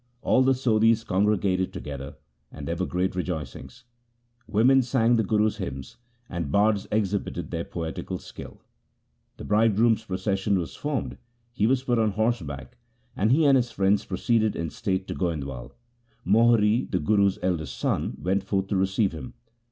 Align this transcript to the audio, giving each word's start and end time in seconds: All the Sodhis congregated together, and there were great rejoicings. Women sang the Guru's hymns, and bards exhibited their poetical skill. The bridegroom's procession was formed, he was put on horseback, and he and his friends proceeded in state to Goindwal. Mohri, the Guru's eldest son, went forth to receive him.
All 0.23 0.41
the 0.41 0.55
Sodhis 0.55 1.03
congregated 1.05 1.71
together, 1.71 2.15
and 2.51 2.67
there 2.67 2.75
were 2.75 2.87
great 2.87 3.13
rejoicings. 3.13 3.83
Women 4.47 4.81
sang 4.81 5.15
the 5.15 5.21
Guru's 5.23 5.57
hymns, 5.57 5.97
and 6.27 6.51
bards 6.51 6.87
exhibited 6.91 7.51
their 7.51 7.65
poetical 7.65 8.17
skill. 8.17 8.63
The 9.37 9.43
bridegroom's 9.43 10.03
procession 10.03 10.57
was 10.57 10.75
formed, 10.75 11.19
he 11.53 11.67
was 11.67 11.83
put 11.83 11.99
on 11.99 12.13
horseback, 12.13 12.79
and 13.15 13.31
he 13.31 13.45
and 13.45 13.55
his 13.55 13.69
friends 13.69 14.03
proceeded 14.03 14.55
in 14.55 14.71
state 14.71 15.07
to 15.07 15.13
Goindwal. 15.13 15.73
Mohri, 16.25 16.89
the 16.89 16.97
Guru's 16.99 17.37
eldest 17.43 17.77
son, 17.77 18.17
went 18.19 18.43
forth 18.43 18.69
to 18.69 18.75
receive 18.77 19.11
him. 19.11 19.35